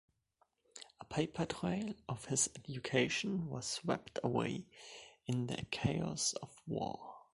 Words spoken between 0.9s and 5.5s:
A paper trail of his education was swept away in